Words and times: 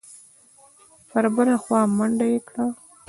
پر 1.09 1.25
بله 1.35 1.55
خوا 1.63 1.79
منډه 1.97 2.25
یې 2.31 2.39
کړه. 2.47 2.65